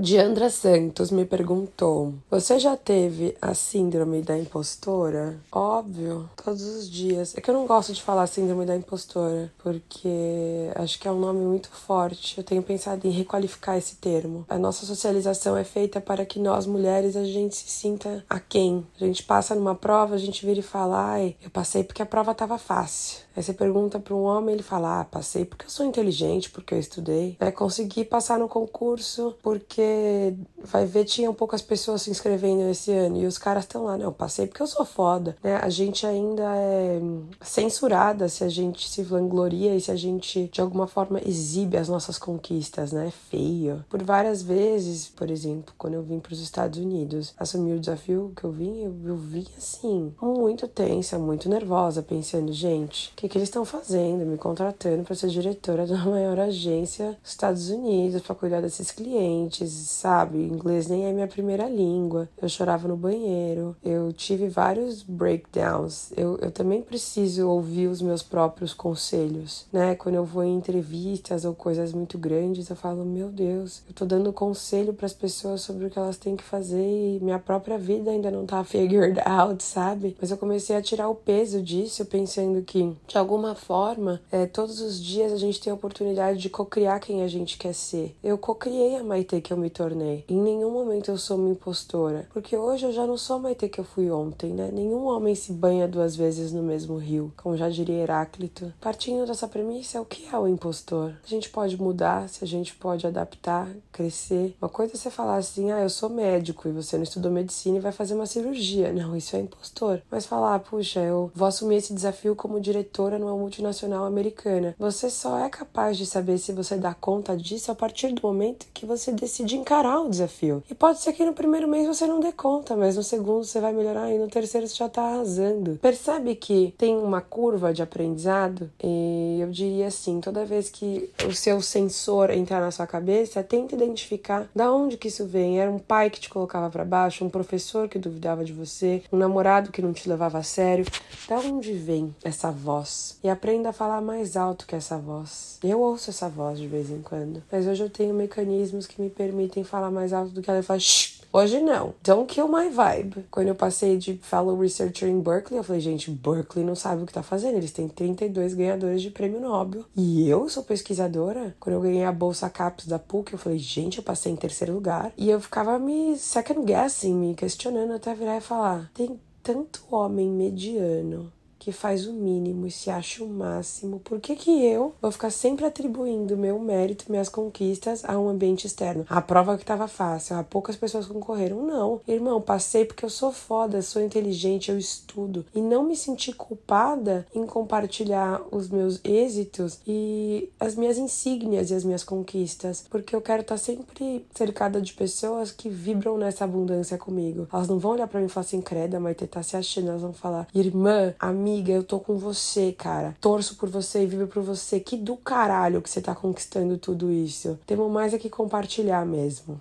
Diandra 0.00 0.48
Santos 0.48 1.10
me 1.10 1.26
perguntou: 1.26 2.14
Você 2.30 2.58
já 2.58 2.74
teve 2.74 3.36
a 3.40 3.52
síndrome 3.52 4.22
da 4.22 4.36
impostora? 4.38 5.38
Óbvio, 5.52 6.28
todos 6.42 6.62
os 6.62 6.90
dias. 6.90 7.36
É 7.36 7.40
que 7.40 7.50
eu 7.50 7.54
não 7.54 7.66
gosto 7.66 7.92
de 7.92 8.02
falar 8.02 8.26
síndrome 8.26 8.64
da 8.64 8.74
impostora, 8.74 9.52
porque 9.58 10.70
acho 10.74 10.98
que 10.98 11.06
é 11.06 11.12
um 11.12 11.20
nome 11.20 11.44
muito 11.44 11.70
forte. 11.70 12.38
Eu 12.38 12.44
tenho 12.44 12.62
pensado 12.62 13.06
em 13.06 13.10
requalificar 13.10 13.76
esse 13.76 13.96
termo. 13.96 14.46
A 14.48 14.58
nossa 14.58 14.86
socialização 14.86 15.54
é 15.54 15.64
feita 15.64 16.00
para 16.00 16.24
que 16.24 16.38
nós 16.38 16.64
mulheres 16.64 17.14
a 17.14 17.24
gente 17.24 17.54
se 17.54 17.68
sinta 17.68 18.24
aquém. 18.28 18.86
A 18.98 19.04
gente 19.04 19.22
passa 19.22 19.54
numa 19.54 19.74
prova, 19.74 20.14
a 20.14 20.18
gente 20.18 20.46
vira 20.46 20.60
e 20.60 20.62
fala: 20.62 21.10
Ai, 21.12 21.36
eu 21.42 21.50
passei 21.50 21.84
porque 21.84 22.00
a 22.00 22.06
prova 22.06 22.32
estava 22.32 22.56
fácil. 22.56 23.18
Aí 23.40 23.44
você 23.44 23.54
pergunta 23.54 23.98
para 23.98 24.14
um 24.14 24.24
homem, 24.24 24.54
ele 24.54 24.62
fala: 24.62 25.00
Ah, 25.00 25.04
passei 25.04 25.46
porque 25.46 25.64
eu 25.64 25.70
sou 25.70 25.86
inteligente, 25.86 26.50
porque 26.50 26.74
eu 26.74 26.78
estudei. 26.78 27.38
É, 27.40 27.50
consegui 27.50 28.04
passar 28.04 28.38
no 28.38 28.46
concurso 28.46 29.34
porque 29.42 30.34
vai 30.62 30.84
ver, 30.84 31.06
tinham 31.06 31.32
poucas 31.32 31.62
pessoas 31.62 32.02
se 32.02 32.10
inscrevendo 32.10 32.68
esse 32.68 32.92
ano 32.92 33.16
e 33.16 33.24
os 33.24 33.38
caras 33.38 33.64
estão 33.64 33.84
lá. 33.84 33.96
Não, 33.96 34.12
passei 34.12 34.46
porque 34.46 34.62
eu 34.62 34.66
sou 34.66 34.84
foda. 34.84 35.34
Né? 35.42 35.56
A 35.56 35.70
gente 35.70 36.06
ainda 36.06 36.54
é 36.54 37.00
censurada 37.42 38.28
se 38.28 38.44
a 38.44 38.48
gente 38.48 38.88
se 38.88 39.02
vangloria 39.02 39.74
e 39.74 39.80
se 39.80 39.90
a 39.90 39.96
gente 39.96 40.48
de 40.52 40.60
alguma 40.60 40.86
forma 40.86 41.20
exibe 41.24 41.76
as 41.76 41.88
nossas 41.88 42.18
conquistas, 42.18 42.92
né? 42.92 43.08
É 43.08 43.10
feio. 43.10 43.84
Por 43.88 44.02
várias 44.02 44.42
vezes, 44.42 45.08
por 45.08 45.30
exemplo, 45.30 45.74
quando 45.78 45.94
eu 45.94 46.02
vim 46.02 46.20
para 46.20 46.32
os 46.32 46.40
Estados 46.40 46.78
Unidos, 46.78 47.34
assumir 47.38 47.72
o 47.72 47.80
desafio 47.80 48.32
que 48.36 48.44
eu 48.44 48.52
vim, 48.52 48.82
eu, 48.82 48.94
eu 49.04 49.16
vim 49.16 49.46
assim, 49.56 50.12
muito 50.20 50.68
tensa, 50.68 51.18
muito 51.18 51.48
nervosa, 51.48 52.02
pensando, 52.02 52.52
gente, 52.52 53.12
que, 53.16 53.28
que 53.28 53.38
eles 53.38 53.48
estão 53.48 53.64
fazendo, 53.64 54.26
me 54.26 54.36
contratando 54.36 55.04
para 55.04 55.14
ser 55.14 55.28
diretora 55.28 55.86
da 55.86 55.98
maior 56.04 56.38
agência 56.38 57.18
dos 57.22 57.30
Estados 57.30 57.70
Unidos, 57.70 58.22
para 58.22 58.34
cuidar 58.34 58.60
desses 58.60 58.90
clientes, 58.90 59.70
sabe? 59.70 60.38
Inglês 60.38 60.88
nem 60.88 61.06
é 61.06 61.12
minha 61.12 61.28
primeira 61.28 61.68
língua. 61.68 62.28
Eu 62.40 62.48
chorava 62.48 62.86
no 62.86 62.96
banheiro, 62.96 63.76
eu 63.82 64.12
tive 64.12 64.48
vários 64.48 65.02
breakdowns. 65.02 66.12
Eu, 66.16 66.36
eu 66.38 66.50
também 66.50 66.82
preciso 66.82 67.29
ouvir 67.38 67.88
os 67.88 68.00
meus 68.00 68.22
próprios 68.22 68.72
conselhos, 68.72 69.66
né? 69.72 69.94
Quando 69.94 70.14
eu 70.14 70.24
vou 70.24 70.42
em 70.42 70.56
entrevistas 70.56 71.44
ou 71.44 71.54
coisas 71.54 71.92
muito 71.92 72.18
grandes, 72.18 72.70
eu 72.70 72.76
falo: 72.76 73.04
Meu 73.04 73.28
Deus, 73.28 73.82
eu 73.88 73.94
tô 73.94 74.04
dando 74.04 74.32
conselho 74.32 74.92
para 74.92 75.06
as 75.06 75.12
pessoas 75.12 75.60
sobre 75.60 75.86
o 75.86 75.90
que 75.90 75.98
elas 75.98 76.16
têm 76.16 76.36
que 76.36 76.44
fazer 76.44 76.82
e 76.82 77.18
minha 77.20 77.38
própria 77.38 77.78
vida 77.78 78.10
ainda 78.10 78.30
não 78.30 78.46
tá 78.46 78.64
figured 78.64 79.20
out, 79.24 79.62
sabe? 79.62 80.16
Mas 80.20 80.30
eu 80.30 80.36
comecei 80.36 80.76
a 80.76 80.82
tirar 80.82 81.08
o 81.08 81.14
peso 81.14 81.62
disso, 81.62 82.04
pensando 82.04 82.62
que 82.62 82.96
de 83.06 83.18
alguma 83.18 83.54
forma, 83.54 84.20
é, 84.30 84.46
todos 84.46 84.80
os 84.80 85.02
dias 85.02 85.32
a 85.32 85.36
gente 85.36 85.60
tem 85.60 85.70
a 85.70 85.74
oportunidade 85.74 86.38
de 86.38 86.48
cocriar 86.48 87.00
quem 87.00 87.22
a 87.22 87.28
gente 87.28 87.58
quer 87.58 87.74
ser. 87.74 88.16
Eu 88.22 88.38
cocriei 88.38 88.96
a 88.96 89.04
Maite 89.04 89.40
que 89.40 89.52
eu 89.52 89.56
me 89.56 89.68
tornei. 89.68 90.24
Em 90.28 90.40
nenhum 90.40 90.70
momento 90.70 91.10
eu 91.10 91.18
sou 91.18 91.36
uma 91.36 91.50
impostora. 91.50 92.28
Porque 92.32 92.56
hoje 92.56 92.86
eu 92.86 92.92
já 92.92 93.06
não 93.06 93.16
sou 93.16 93.36
a 93.36 93.38
Maite 93.40 93.68
que 93.68 93.80
eu 93.80 93.84
fui 93.84 94.10
ontem, 94.10 94.52
né? 94.52 94.70
Nenhum 94.72 95.06
homem 95.06 95.34
se 95.34 95.52
banha 95.52 95.88
duas 95.88 96.14
vezes 96.16 96.52
no 96.52 96.62
mesmo 96.62 96.96
rio, 96.96 97.19
como 97.36 97.56
já 97.56 97.68
diria 97.68 98.02
Heráclito. 98.02 98.72
Partindo 98.80 99.26
dessa 99.26 99.48
premissa, 99.48 100.00
o 100.00 100.04
que 100.04 100.26
é 100.32 100.38
o 100.38 100.48
impostor? 100.48 101.14
A 101.24 101.28
gente 101.28 101.50
pode 101.50 101.80
mudar, 101.80 102.28
se 102.28 102.44
a 102.44 102.46
gente 102.46 102.74
pode 102.74 103.06
adaptar, 103.06 103.68
crescer. 103.92 104.56
Uma 104.60 104.68
coisa 104.68 104.94
é 104.94 104.96
você 104.96 105.10
falar 105.10 105.36
assim, 105.36 105.70
ah, 105.70 105.80
eu 105.80 105.90
sou 105.90 106.08
médico 106.08 106.68
e 106.68 106.72
você 106.72 106.96
não 106.96 107.04
estudou 107.04 107.30
medicina 107.30 107.78
e 107.78 107.80
vai 107.80 107.92
fazer 107.92 108.14
uma 108.14 108.26
cirurgia. 108.26 108.92
Não, 108.92 109.16
isso 109.16 109.36
é 109.36 109.40
impostor. 109.40 110.02
Mas 110.10 110.26
falar, 110.26 110.58
puxa, 110.60 111.00
eu 111.00 111.30
vou 111.34 111.46
assumir 111.46 111.76
esse 111.76 111.94
desafio 111.94 112.34
como 112.34 112.60
diretor 112.60 112.80
diretora 112.80 113.18
numa 113.18 113.36
multinacional 113.36 114.04
americana. 114.04 114.74
Você 114.78 115.10
só 115.10 115.38
é 115.38 115.48
capaz 115.48 115.96
de 115.96 116.06
saber 116.06 116.38
se 116.38 116.52
você 116.52 116.76
dá 116.76 116.94
conta 116.94 117.36
disso 117.36 117.70
a 117.70 117.74
partir 117.74 118.12
do 118.12 118.22
momento 118.22 118.66
que 118.72 118.86
você 118.86 119.12
decide 119.12 119.56
encarar 119.56 120.00
o 120.00 120.10
desafio. 120.10 120.62
E 120.70 120.74
pode 120.74 121.00
ser 121.00 121.12
que 121.12 121.24
no 121.24 121.32
primeiro 121.32 121.68
mês 121.68 121.86
você 121.86 122.06
não 122.06 122.20
dê 122.20 122.32
conta, 122.32 122.76
mas 122.76 122.96
no 122.96 123.02
segundo 123.02 123.44
você 123.44 123.60
vai 123.60 123.72
melhorar 123.72 124.10
e 124.10 124.18
no 124.18 124.28
terceiro 124.28 124.66
você 124.66 124.74
já 124.74 124.88
tá 124.88 125.02
arrasando. 125.02 125.78
Percebe 125.80 126.34
que 126.34 126.74
tem 126.76 126.96
uma 126.96 127.09
curva 127.18 127.72
de 127.72 127.82
aprendizado? 127.82 128.70
E 128.84 129.38
eu 129.40 129.48
diria 129.50 129.86
assim, 129.86 130.20
toda 130.20 130.44
vez 130.44 130.68
que 130.68 131.10
o 131.26 131.32
seu 131.32 131.62
sensor 131.62 132.28
entrar 132.28 132.60
na 132.60 132.70
sua 132.70 132.86
cabeça, 132.86 133.42
tenta 133.42 133.74
identificar 133.74 134.50
da 134.54 134.70
onde 134.70 134.98
que 134.98 135.08
isso 135.08 135.24
vem. 135.24 135.58
Era 135.58 135.70
um 135.70 135.78
pai 135.78 136.10
que 136.10 136.20
te 136.20 136.28
colocava 136.28 136.68
para 136.68 136.84
baixo, 136.84 137.24
um 137.24 137.30
professor 137.30 137.88
que 137.88 137.98
duvidava 137.98 138.44
de 138.44 138.52
você, 138.52 139.02
um 139.10 139.16
namorado 139.16 139.72
que 139.72 139.80
não 139.80 139.94
te 139.94 140.06
levava 140.06 140.36
a 140.36 140.42
sério. 140.42 140.84
Da 141.26 141.38
onde 141.38 141.72
vem 141.72 142.14
essa 142.22 142.50
voz? 142.50 142.90
e 143.22 143.28
aprenda 143.28 143.70
a 143.70 143.72
falar 143.72 144.00
mais 144.00 144.36
alto 144.36 144.66
que 144.66 144.74
essa 144.74 144.98
voz. 144.98 145.58
Eu 145.62 145.80
ouço 145.80 146.10
essa 146.10 146.28
voz 146.28 146.58
de 146.58 146.66
vez 146.66 146.90
em 146.90 147.00
quando, 147.00 147.42
mas 147.50 147.66
hoje 147.66 147.82
eu 147.82 147.90
tenho 147.90 148.14
mecanismos 148.14 148.86
que 148.86 149.00
me 149.00 149.08
permitem 149.08 149.64
falar 149.64 149.90
mais 149.90 150.12
alto 150.12 150.32
do 150.32 150.42
que 150.42 150.50
ela 150.50 150.62
fala. 150.62 150.80
Shh! 150.80 151.19
Hoje 151.32 151.60
não. 151.60 151.94
Don't 152.02 152.26
kill 152.26 152.48
my 152.48 152.68
vibe. 152.68 153.24
Quando 153.30 153.48
eu 153.48 153.54
passei 153.54 153.96
de 153.96 154.14
fellow 154.14 154.58
researcher 154.58 155.08
em 155.08 155.20
Berkeley, 155.20 155.58
eu 155.58 155.64
falei, 155.64 155.80
gente, 155.80 156.10
Berkeley 156.10 156.64
não 156.64 156.74
sabe 156.74 157.02
o 157.02 157.06
que 157.06 157.12
tá 157.12 157.22
fazendo. 157.22 157.56
Eles 157.56 157.70
têm 157.70 157.86
32 157.86 158.54
ganhadores 158.54 159.00
de 159.00 159.10
prêmio 159.10 159.40
Nobel. 159.40 159.84
E 159.96 160.28
eu 160.28 160.48
sou 160.48 160.64
pesquisadora. 160.64 161.54
Quando 161.60 161.74
eu 161.74 161.80
ganhei 161.80 162.04
a 162.04 162.10
bolsa 162.10 162.50
CAPES 162.50 162.86
da 162.86 162.98
PUC, 162.98 163.32
eu 163.32 163.38
falei, 163.38 163.58
gente, 163.58 163.98
eu 163.98 164.04
passei 164.04 164.32
em 164.32 164.36
terceiro 164.36 164.74
lugar. 164.74 165.12
E 165.16 165.30
eu 165.30 165.40
ficava 165.40 165.78
me 165.78 166.18
second 166.18 166.64
guessing, 166.64 167.14
me 167.14 167.34
questionando 167.34 167.92
até 167.92 168.12
virar 168.12 168.36
e 168.36 168.40
falar: 168.40 168.90
tem 168.92 169.20
tanto 169.42 169.82
homem 169.90 170.28
mediano 170.28 171.32
que 171.60 171.70
faz 171.70 172.06
o 172.06 172.12
mínimo 172.12 172.66
e 172.66 172.70
se 172.70 172.90
acha 172.90 173.22
o 173.22 173.28
máximo, 173.28 174.00
por 174.00 174.18
que 174.18 174.34
que 174.34 174.64
eu 174.64 174.94
vou 175.00 175.12
ficar 175.12 175.30
sempre 175.30 175.66
atribuindo 175.66 176.36
meu 176.36 176.58
mérito, 176.58 177.04
minhas 177.08 177.28
conquistas 177.28 178.02
a 178.04 178.18
um 178.18 178.30
ambiente 178.30 178.66
externo? 178.66 179.04
A 179.08 179.20
prova 179.20 179.58
que 179.58 179.64
tava 179.64 179.86
fácil, 179.86 180.36
há 180.36 180.42
poucas 180.42 180.74
pessoas 180.74 181.06
concorreram. 181.06 181.62
Não, 181.62 182.00
irmão, 182.08 182.40
passei 182.40 182.86
porque 182.86 183.04
eu 183.04 183.10
sou 183.10 183.30
foda, 183.30 183.82
sou 183.82 184.00
inteligente, 184.00 184.70
eu 184.70 184.78
estudo. 184.78 185.44
E 185.54 185.60
não 185.60 185.84
me 185.84 185.94
senti 185.94 186.32
culpada 186.32 187.26
em 187.34 187.44
compartilhar 187.44 188.40
os 188.50 188.70
meus 188.70 188.98
êxitos 189.04 189.80
e 189.86 190.48
as 190.58 190.74
minhas 190.74 190.96
insígnias 190.96 191.70
e 191.70 191.74
as 191.74 191.84
minhas 191.84 192.02
conquistas, 192.02 192.86
porque 192.88 193.14
eu 193.14 193.20
quero 193.20 193.42
estar 193.42 193.56
tá 193.56 193.60
sempre 193.60 194.26
cercada 194.34 194.80
de 194.80 194.94
pessoas 194.94 195.52
que 195.52 195.68
vibram 195.68 196.16
nessa 196.16 196.44
abundância 196.44 196.96
comigo. 196.96 197.46
Elas 197.52 197.68
não 197.68 197.78
vão 197.78 197.92
olhar 197.92 198.08
para 198.08 198.18
mim 198.18 198.26
e 198.26 198.30
falar 198.30 198.46
assim, 198.46 198.62
creda, 198.62 198.98
mas 198.98 199.16
tá 199.30 199.42
se 199.42 199.58
achando, 199.58 199.88
elas 199.88 200.00
vão 200.00 200.14
falar, 200.14 200.48
irmã, 200.54 201.14
a 201.18 201.30
minha 201.30 201.49
amiga, 201.50 201.72
eu 201.72 201.82
tô 201.82 201.98
com 201.98 202.16
você, 202.16 202.72
cara. 202.72 203.16
Torço 203.20 203.56
por 203.56 203.68
você 203.68 204.04
e 204.04 204.06
vivo 204.06 204.28
por 204.28 204.42
você. 204.42 204.78
Que 204.78 204.96
do 204.96 205.16
caralho 205.16 205.82
que 205.82 205.90
você 205.90 206.00
tá 206.00 206.14
conquistando 206.14 206.78
tudo 206.78 207.10
isso. 207.10 207.58
Temos 207.66 207.90
mais 207.90 208.14
é 208.14 208.18
que 208.18 208.30
compartilhar 208.30 209.04
mesmo. 209.04 209.58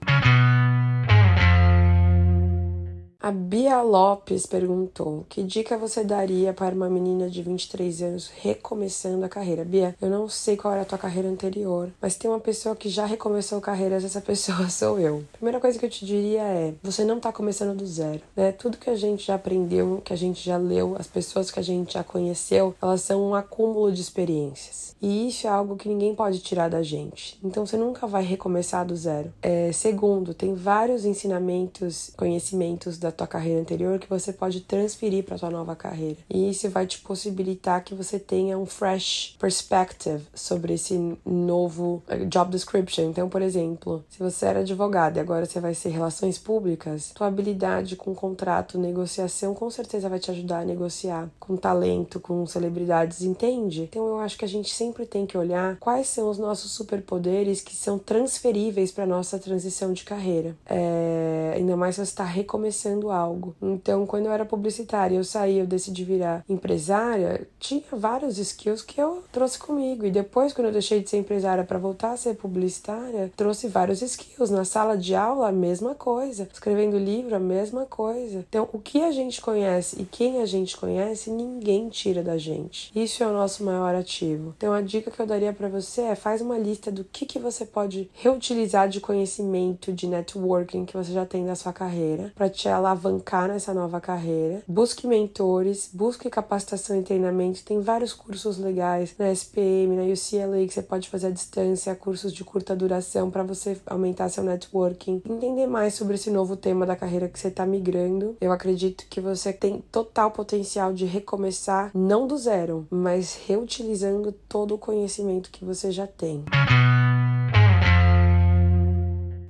A 3.21 3.31
Bia 3.31 3.81
Lopes 3.81 4.45
perguntou: 4.45 5.25
Que 5.27 5.43
dica 5.43 5.77
você 5.77 6.05
daria 6.05 6.53
para 6.53 6.73
uma 6.73 6.89
menina 6.89 7.29
de 7.29 7.43
23 7.43 8.01
anos 8.01 8.31
recomeçando 8.33 9.25
a 9.25 9.29
carreira? 9.29 9.65
Bia, 9.65 9.93
eu 10.01 10.09
não 10.09 10.29
sei 10.29 10.55
qual 10.55 10.73
era 10.73 10.83
a 10.83 10.85
tua 10.85 10.97
carreira 10.97 11.27
anterior, 11.27 11.89
mas 12.01 12.15
tem 12.15 12.31
uma 12.31 12.39
pessoa 12.39 12.77
que 12.77 12.87
já 12.87 13.05
recomeçou 13.05 13.59
carreiras, 13.59 14.05
essa 14.05 14.21
pessoa 14.21 14.67
sou 14.71 14.97
eu. 14.97 15.25
Primeira 15.33 15.59
coisa 15.59 15.77
que 15.77 15.85
eu 15.85 15.89
te 15.89 16.05
diria 16.05 16.43
é: 16.43 16.73
você 16.81 17.03
não 17.03 17.19
tá 17.19 17.33
começando 17.33 17.77
do 17.77 17.85
zero, 17.85 18.21
né? 18.37 18.53
Tudo 18.53 18.77
que 18.77 18.89
a 18.89 18.95
gente 18.95 19.27
já 19.27 19.35
aprendeu, 19.35 20.01
que 20.05 20.13
a 20.13 20.17
gente 20.17 20.41
já 20.41 20.55
leu, 20.55 20.95
as 20.97 21.07
pessoas 21.07 21.51
que 21.51 21.59
a 21.59 21.63
gente 21.63 21.95
já 21.95 22.05
conheceu, 22.05 22.73
elas 22.81 23.01
são 23.01 23.21
um 23.21 23.35
acúmulo 23.35 23.91
de 23.91 23.99
experiências. 23.99 24.95
E 25.01 25.27
isso 25.27 25.47
é 25.47 25.49
algo 25.49 25.77
que 25.77 25.87
ninguém 25.87 26.13
pode 26.13 26.39
tirar 26.39 26.69
da 26.69 26.83
gente. 26.83 27.37
Então 27.43 27.65
você 27.65 27.77
nunca 27.77 28.05
vai 28.05 28.23
recomeçar 28.23 28.85
do 28.85 28.95
zero. 28.95 29.33
É, 29.41 29.71
segundo, 29.71 30.33
tem 30.33 30.53
vários 30.53 31.05
ensinamentos, 31.05 32.11
conhecimentos 32.17 32.97
da 32.97 33.08
da 33.09 33.11
tua 33.11 33.27
carreira 33.27 33.59
anterior 33.59 33.99
que 33.99 34.09
você 34.09 34.31
pode 34.31 34.61
transferir 34.61 35.23
para 35.23 35.37
tua 35.37 35.49
nova 35.49 35.75
carreira. 35.75 36.17
E 36.29 36.49
isso 36.49 36.69
vai 36.69 36.85
te 36.85 36.99
possibilitar 36.99 37.83
que 37.83 37.95
você 37.95 38.19
tenha 38.19 38.57
um 38.57 38.65
fresh 38.65 39.35
perspective 39.39 40.23
sobre 40.33 40.73
esse 40.73 41.17
novo 41.25 42.03
eh, 42.07 42.25
job 42.25 42.51
description. 42.51 43.09
Então, 43.09 43.27
por 43.27 43.41
exemplo, 43.41 44.03
se 44.09 44.19
você 44.19 44.45
era 44.45 44.59
advogado 44.59 45.17
e 45.17 45.19
agora 45.19 45.45
você 45.45 45.59
vai 45.59 45.73
ser 45.73 45.89
relações 45.89 46.37
públicas, 46.37 47.11
tua 47.13 47.27
habilidade 47.27 47.95
com 47.95 48.13
contrato, 48.13 48.77
negociação, 48.77 49.53
com 49.53 49.69
certeza 49.69 50.09
vai 50.09 50.19
te 50.19 50.31
ajudar 50.31 50.59
a 50.59 50.65
negociar 50.65 51.29
com 51.39 51.55
talento, 51.55 52.19
com 52.19 52.45
celebridades, 52.45 53.21
entende? 53.21 53.83
Então, 53.83 54.07
eu 54.07 54.19
acho 54.19 54.37
que 54.37 54.45
a 54.45 54.47
gente 54.47 54.73
sempre 54.73 55.05
tem 55.05 55.25
que 55.25 55.37
olhar 55.37 55.77
quais 55.79 56.07
são 56.07 56.29
os 56.29 56.37
nossos 56.37 56.71
superpoderes 56.71 57.61
que 57.61 57.75
são 57.75 57.97
transferíveis 57.97 58.91
para 58.91 59.05
nossa 59.05 59.39
transição 59.39 59.93
de 59.93 60.03
carreira. 60.03 60.55
É, 60.65 61.53
ainda 61.55 61.75
mais 61.75 61.95
se 61.95 62.05
você 62.05 62.09
está 62.09 62.23
recomeçando 62.23 62.98
fazendo 62.99 63.11
algo. 63.11 63.55
Então, 63.61 64.05
quando 64.05 64.25
eu 64.25 64.31
era 64.31 64.45
publicitária, 64.45 65.15
eu 65.15 65.23
saí, 65.23 65.59
eu 65.59 65.65
decidi 65.65 66.03
virar 66.03 66.43
empresária, 66.49 67.47
tinha 67.59 67.81
vários 67.91 68.37
skills 68.37 68.81
que 68.81 68.99
eu 68.99 69.23
trouxe 69.31 69.57
comigo. 69.57 70.05
E 70.05 70.11
depois, 70.11 70.53
quando 70.53 70.67
eu 70.67 70.73
deixei 70.73 71.01
de 71.01 71.09
ser 71.09 71.17
empresária 71.17 71.63
para 71.63 71.79
voltar 71.79 72.11
a 72.11 72.17
ser 72.17 72.35
publicitária, 72.35 73.31
trouxe 73.35 73.67
vários 73.67 74.01
skills. 74.01 74.49
Na 74.49 74.65
sala 74.65 74.97
de 74.97 75.15
aula, 75.15 75.49
a 75.49 75.51
mesma 75.51 75.95
coisa. 75.95 76.47
Escrevendo 76.51 76.97
livro, 76.97 77.35
a 77.35 77.39
mesma 77.39 77.85
coisa. 77.85 78.45
Então, 78.49 78.67
o 78.73 78.79
que 78.79 79.03
a 79.03 79.11
gente 79.11 79.41
conhece 79.41 80.01
e 80.01 80.05
quem 80.05 80.41
a 80.41 80.45
gente 80.45 80.75
conhece, 80.75 81.29
ninguém 81.29 81.89
tira 81.89 82.21
da 82.21 82.37
gente. 82.37 82.91
Isso 82.95 83.23
é 83.23 83.27
o 83.27 83.33
nosso 83.33 83.63
maior 83.63 83.95
ativo. 83.95 84.53
Então, 84.57 84.73
a 84.73 84.81
dica 84.81 85.11
que 85.11 85.21
eu 85.21 85.27
daria 85.27 85.53
para 85.53 85.69
você 85.69 86.01
é 86.01 86.15
faz 86.15 86.41
uma 86.41 86.57
lista 86.57 86.91
do 86.91 87.03
que, 87.03 87.25
que 87.25 87.39
você 87.39 87.65
pode 87.65 88.09
reutilizar 88.13 88.89
de 88.89 88.99
conhecimento, 88.99 89.93
de 89.93 90.07
networking 90.07 90.85
que 90.85 90.97
você 90.97 91.11
já 91.11 91.25
tem 91.25 91.43
na 91.43 91.55
sua 91.55 91.71
carreira, 91.71 92.31
para 92.35 92.49
te 92.49 92.67
alavancar 92.89 93.47
nessa 93.47 93.73
nova 93.73 94.01
carreira. 94.01 94.61
Busque 94.67 95.05
mentores, 95.05 95.89
busque 95.93 96.29
capacitação 96.29 96.99
e 96.99 97.03
treinamento. 97.03 97.63
Tem 97.63 97.79
vários 97.79 98.13
cursos 98.13 98.57
legais 98.57 99.13
na 99.17 99.31
SPM, 99.31 99.95
na 99.95 100.03
UCLA 100.03 100.65
que 100.65 100.73
você 100.73 100.81
pode 100.81 101.09
fazer 101.09 101.27
à 101.27 101.31
distância, 101.31 101.95
cursos 101.95 102.33
de 102.33 102.43
curta 102.43 102.75
duração 102.75 103.29
para 103.29 103.43
você 103.43 103.77
aumentar 103.85 104.29
seu 104.29 104.43
networking, 104.43 105.21
entender 105.29 105.67
mais 105.67 105.93
sobre 105.93 106.15
esse 106.15 106.31
novo 106.31 106.55
tema 106.55 106.85
da 106.85 106.95
carreira 106.95 107.29
que 107.29 107.39
você 107.39 107.49
está 107.49 107.65
migrando. 107.65 108.35
Eu 108.41 108.51
acredito 108.51 109.05
que 109.09 109.21
você 109.21 109.53
tem 109.53 109.83
total 109.91 110.31
potencial 110.31 110.93
de 110.93 111.05
recomeçar, 111.05 111.91
não 111.93 112.27
do 112.27 112.37
zero, 112.37 112.87
mas 112.89 113.37
reutilizando 113.47 114.31
todo 114.47 114.75
o 114.75 114.77
conhecimento 114.77 115.51
que 115.51 115.63
você 115.63 115.91
já 115.91 116.07
tem. 116.07 116.43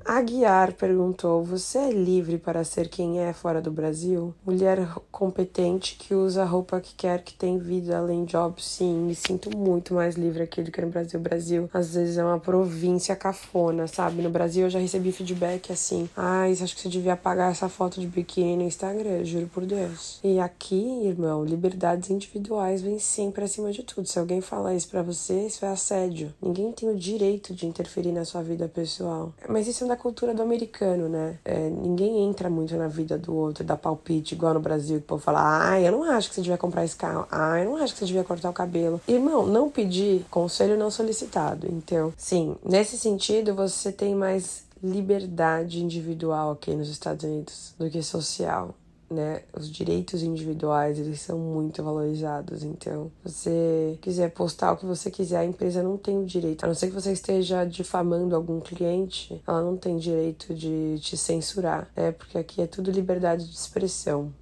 Aguiar 0.10 0.74
perguntou: 0.74 1.44
Você 1.44 1.78
é 1.78 1.92
livre 1.92 2.40
para 2.40 2.64
ser 2.64 2.90
quem 2.90 3.20
é 3.20 3.32
fora 3.32 3.62
do 3.62 3.70
Brasil? 3.70 4.34
Mulher 4.44 4.90
competente 5.12 5.96
que 6.00 6.16
usa 6.16 6.42
a 6.42 6.46
roupa 6.46 6.82
que 6.82 6.96
quer, 6.96 7.22
que 7.22 7.36
tem 7.36 7.60
vida 7.60 7.96
além 7.96 8.26
de 8.26 8.32
job? 8.32 8.60
Sim, 8.60 9.02
me 9.02 9.14
sinto 9.14 9.56
muito 9.56 9.94
mais 9.94 10.16
livre 10.16 10.42
aqui 10.42 10.64
do 10.64 10.72
que 10.72 10.82
no 10.82 10.90
Brasil. 10.90 11.20
O 11.20 11.22
Brasil, 11.22 11.70
às 11.72 11.94
vezes, 11.94 12.18
é 12.18 12.24
uma 12.24 12.40
província 12.40 13.16
cafona, 13.16 13.86
sabe? 13.86 14.24
No 14.24 14.32
Brasil, 14.32 14.64
eu 14.64 14.70
já 14.72 14.80
recebi 14.80 15.12
feedback 15.12 15.72
assim: 15.72 16.10
Ai, 16.18 16.56
ah, 16.60 16.64
acho 16.64 16.76
que 16.76 16.82
você 16.82 16.90
devia 16.90 17.14
apagar 17.14 17.52
essa 17.52 17.70
foto 17.70 18.02
de 18.02 18.08
biquíni 18.08 18.58
no 18.58 18.64
Instagram, 18.64 19.24
juro 19.24 19.46
por 19.46 19.64
Deus. 19.64 20.20
E 20.24 20.40
aqui, 20.40 21.06
irmão, 21.06 21.46
liberdades 21.46 22.10
individuais 22.10 22.82
vêm 22.82 22.98
sempre 22.98 23.44
acima 23.44 23.72
de 23.72 23.84
tudo. 23.84 24.08
Se 24.08 24.18
alguém 24.18 24.42
falar 24.42 24.74
isso 24.74 24.90
pra 24.90 25.04
você, 25.04 25.46
isso 25.46 25.64
é 25.64 25.68
assédio. 25.68 26.34
Ninguém 26.42 26.72
tem 26.72 26.90
o 26.90 26.96
direito 26.96 27.54
de 27.54 27.68
interferir 27.68 28.12
na 28.12 28.26
sua 28.26 28.42
vida 28.42 28.68
pessoal. 28.68 29.32
Mas 29.48 29.68
isso 29.68 29.84
é 29.84 29.88
da 29.88 29.99
cultura 30.00 30.34
do 30.34 30.42
americano, 30.42 31.08
né? 31.08 31.38
É, 31.46 31.70
ninguém 31.70 32.28
entra 32.28 32.50
muito 32.50 32.76
na 32.76 32.88
vida 32.88 33.18
do 33.18 33.36
outro, 33.36 33.64
dá 33.64 33.78
palpite, 33.78 34.34
igual 34.34 34.54
no 34.54 34.60
Brasil, 34.60 34.98
que 34.98 35.04
o 35.04 35.08
povo 35.08 35.22
fala, 35.22 35.70
ah, 35.70 35.80
eu 35.80 35.92
não 35.92 36.04
acho 36.04 36.30
que 36.30 36.36
você 36.36 36.42
devia 36.42 36.58
comprar 36.58 36.84
esse 36.84 36.96
carro, 36.96 37.28
ah, 37.30 37.60
eu 37.60 37.66
não 37.66 37.78
acho 37.78 37.94
que 37.94 38.00
você 38.00 38.06
devia 38.06 38.24
cortar 38.24 38.50
o 38.50 38.54
cabelo. 38.54 39.00
Irmão, 39.08 39.46
não 39.46 39.70
pedir 39.70 40.26
conselho 40.32 40.78
não 40.78 40.90
solicitado. 40.90 41.68
Então, 41.70 42.14
sim, 42.18 42.56
nesse 42.64 42.98
sentido, 42.98 43.54
você 43.54 43.92
tem 43.92 44.16
mais 44.16 44.64
liberdade 44.82 45.84
individual 45.84 46.52
aqui 46.52 46.74
nos 46.74 46.90
Estados 46.90 47.24
Unidos 47.24 47.74
do 47.78 47.90
que 47.90 48.02
social 48.02 48.74
né? 49.10 49.42
Os 49.54 49.70
direitos 49.70 50.22
individuais, 50.22 51.00
eles 51.00 51.22
são 51.22 51.38
muito 51.38 51.84
valorizados. 51.84 52.64
Então, 52.64 53.12
se 53.26 53.32
você 53.32 54.00
quiser 54.02 54.30
postar 54.32 54.72
o 54.72 54.78
que 54.78 54.86
você 54.86 55.10
quiser, 55.10 55.40
a 55.40 55.46
empresa 55.46 55.82
não 55.84 55.98
tem 55.98 56.18
o 56.18 56.26
direito. 56.26 56.64
A 56.64 56.68
não 56.68 56.76
ser 56.76 56.88
que 56.88 56.94
você 56.94 57.12
esteja 57.12 57.66
difamando 57.66 58.36
algum 58.36 58.60
cliente, 58.60 59.42
ela 59.48 59.62
não 59.62 59.78
tem 59.78 59.98
direito 59.98 60.54
de 60.54 61.00
te 61.00 61.18
censurar, 61.18 61.88
né? 61.96 62.12
Porque 62.12 62.38
aqui 62.38 62.62
é 62.62 62.68
tudo 62.68 62.92
liberdade 62.92 63.46
de 63.46 63.56
expressão. 63.56 64.34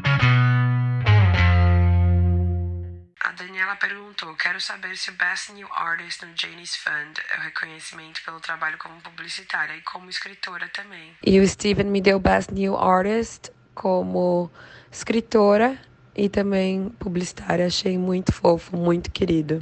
A 3.20 3.32
Daniela 3.32 3.76
perguntou: 3.76 4.36
Quero 4.36 4.62
saber 4.62 4.96
se 4.96 5.10
o 5.10 5.14
Best 5.14 5.52
New 5.52 5.68
Artist 5.74 6.26
no 6.26 6.32
Janie's 6.36 6.76
Fund 6.76 7.18
é 7.34 7.40
o 7.40 7.42
reconhecimento 7.42 8.22
pelo 8.24 8.40
trabalho 8.40 8.78
como 8.78 9.02
publicitária 9.02 9.76
e 9.76 9.82
como 9.82 10.10
escritora 10.10 10.70
também. 10.70 11.16
E 11.26 11.40
o 11.40 11.48
Steven 11.48 11.88
me 11.88 12.02
deu 12.02 12.20
Best 12.20 12.54
New 12.54 12.78
Artist 12.78 13.52
como 13.78 14.50
escritora 14.92 15.78
e 16.16 16.28
também 16.28 16.90
publicitária. 17.00 17.68
Achei 17.68 17.98
muito 17.98 18.34
fofo, 18.34 18.76
muito 18.76 19.12
querido. 19.12 19.62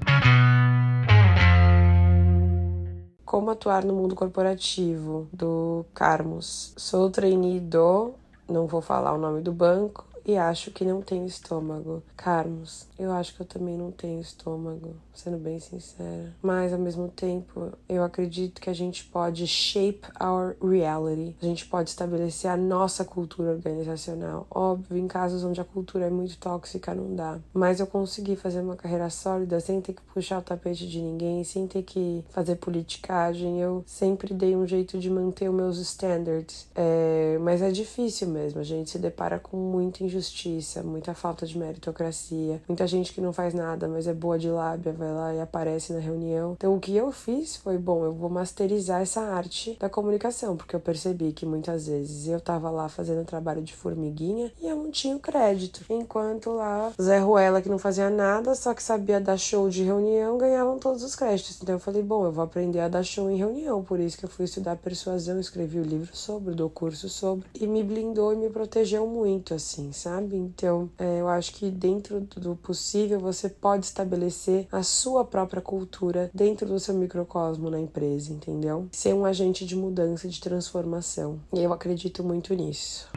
Como 3.26 3.50
atuar 3.50 3.84
no 3.84 3.94
mundo 3.94 4.16
corporativo 4.16 5.28
do 5.34 5.86
Carmos. 5.94 6.74
Sou 6.78 7.10
trainee 7.10 7.60
do, 7.60 8.14
não 8.50 8.66
vou 8.66 8.82
falar 8.82 9.14
o 9.14 9.18
nome 9.18 9.42
do 9.42 9.52
banco, 9.52 10.08
e 10.26 10.36
acho 10.38 10.72
que 10.72 10.84
não 10.84 11.02
tenho 11.02 11.26
estômago. 11.26 12.02
Carmos, 12.18 12.88
eu 12.98 13.12
acho 13.12 13.36
que 13.36 13.42
eu 13.42 13.46
também 13.46 13.78
não 13.78 13.92
tenho 13.92 14.20
estômago, 14.20 14.96
sendo 15.14 15.38
bem 15.38 15.60
sincera. 15.60 16.34
Mas 16.42 16.74
ao 16.74 16.80
mesmo 16.80 17.08
tempo, 17.10 17.72
eu 17.88 18.04
acredito 18.04 18.60
que 18.60 18.70
a 18.70 18.74
gente 18.74 19.06
pode 19.06 19.46
shape 19.46 20.08
our 20.20 20.56
reality. 20.62 21.36
A 21.40 21.46
gente 21.46 21.68
pode 21.68 21.90
estabelecer 21.90 22.50
a 22.50 22.58
nossa 22.58 23.06
cultura 23.06 23.52
organizacional. 23.52 24.48
Óbvio, 24.50 24.98
em 24.98 25.08
casos 25.08 25.44
onde 25.44 25.62
a 25.62 25.66
cultura 25.66 26.06
é 26.06 26.10
muito 26.10 26.38
tóxica, 26.40 26.96
não 26.96 27.16
dá. 27.16 27.38
Mas 27.54 27.80
eu 27.80 27.86
consegui 27.86 28.36
fazer 28.36 28.62
uma 28.62 28.76
carreira 28.76 29.10
sólida 29.12 29.60
sem 29.60 29.80
ter 29.80 29.94
que 29.94 30.02
puxar 30.02 30.40
o 30.40 30.42
tapete 30.42 30.88
de 30.88 31.00
ninguém, 31.00 31.44
sem 31.44 31.68
ter 31.68 31.84
que 31.84 32.26
fazer 32.30 32.56
politicagem. 32.56 33.62
Eu 33.62 33.84
sempre 33.86 34.34
dei 34.34 34.56
um 34.56 34.66
jeito 34.66 34.98
de 34.98 35.10
manter 35.10 35.50
os 35.50 35.56
meus 35.56 35.78
standards. 35.78 36.68
É... 36.74 37.38
Mas 37.42 37.62
é 37.62 37.70
difícil 37.70 38.30
mesmo, 38.30 38.60
a 38.60 38.64
gente 38.64 38.90
se 38.90 38.98
depara 38.98 39.38
com 39.38 39.58
muito 39.58 40.04
injustiça 40.04 40.15
injustiça, 40.16 40.82
muita 40.82 41.14
falta 41.14 41.46
de 41.46 41.58
meritocracia, 41.58 42.62
muita 42.68 42.88
gente 42.88 43.14
que 43.14 43.22
não 43.22 43.34
faz 43.34 43.54
nada, 43.54 43.88
mas 43.88 44.08
é 44.08 44.14
boa 44.14 44.40
de 44.40 44.50
lábia, 44.50 44.94
vai 44.94 45.12
lá 45.12 45.34
e 45.34 45.42
aparece 45.42 45.94
na 45.94 46.00
reunião. 46.00 46.54
Então 46.58 46.76
o 46.76 46.80
que 46.80 46.96
eu 46.96 47.12
fiz 47.12 47.56
foi, 47.58 47.78
bom, 47.78 48.06
eu 48.06 48.14
vou 48.14 48.30
masterizar 48.30 49.02
essa 49.02 49.22
arte 49.22 49.78
da 49.80 49.90
comunicação, 49.90 50.56
porque 50.56 50.76
eu 50.76 50.80
percebi 50.80 51.32
que 51.34 51.46
muitas 51.46 51.88
vezes 51.88 52.28
eu 52.28 52.40
tava 52.40 52.70
lá 52.70 52.88
fazendo 52.88 53.26
trabalho 53.26 53.62
de 53.62 53.76
formiguinha 53.76 54.52
e 54.62 54.68
eu 54.68 54.78
não 54.78 54.92
tinha 54.92 55.16
o 55.16 55.20
crédito, 55.20 55.82
enquanto 55.90 56.52
lá 56.52 56.92
Zé 57.02 57.20
Ruela 57.20 57.62
que 57.62 57.70
não 57.70 57.80
fazia 57.80 58.10
nada, 58.10 58.56
só 58.56 58.74
que 58.74 58.84
sabia 58.84 59.20
dar 59.20 59.38
show 59.38 59.70
de 59.70 59.84
reunião, 59.84 60.38
ganhavam 60.38 60.80
todos 60.80 61.04
os 61.04 61.16
créditos. 61.16 61.60
Então 61.62 61.76
eu 61.76 61.80
falei, 61.80 62.02
bom, 62.02 62.26
eu 62.26 62.32
vou 62.32 62.44
aprender 62.44 62.80
a 62.80 62.88
dar 62.88 63.04
show 63.04 63.30
em 63.30 63.38
reunião, 63.38 63.84
por 63.84 64.00
isso 64.00 64.18
que 64.18 64.26
eu 64.26 64.30
fui 64.30 64.46
estudar 64.46 64.76
persuasão, 64.78 65.40
escrevi 65.40 65.80
o 65.80 65.84
livro 65.84 66.16
sobre, 66.16 66.54
dou 66.54 66.70
curso 66.70 67.10
sobre, 67.10 67.46
e 67.60 67.68
me 67.68 67.84
blindou 67.84 68.34
e 68.34 68.38
me 68.38 68.50
protegeu 68.50 69.08
muito, 69.08 69.54
assim, 69.54 69.92
sabe? 69.92 70.05
Então, 70.36 70.90
é, 70.98 71.22
eu 71.22 71.28
acho 71.28 71.54
que 71.54 71.70
dentro 71.70 72.22
do 72.22 72.56
possível 72.56 73.20
você 73.20 73.50
pode 73.50 73.86
estabelecer 73.86 74.68
a 74.72 74.84
sua 74.84 75.26
própria 75.26 75.62
cultura 75.62 76.30
dentro 76.34 76.68
do 76.68 76.80
seu 76.80 76.94
microcosmo 76.96 77.70
na 77.70 77.80
empresa, 77.80 78.32
entendeu? 78.32 78.88
Ser 78.92 79.14
um 79.14 79.26
agente 79.26 79.66
de 79.66 79.76
mudança, 79.76 80.28
de 80.28 80.40
transformação. 80.40 81.40
E 81.54 81.62
eu 81.62 81.74
acredito 81.74 82.24
muito 82.24 82.54
nisso. 82.54 83.08